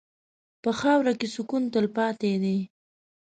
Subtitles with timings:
[0.63, 2.57] په خاوره کې سکون تلپاتې دی.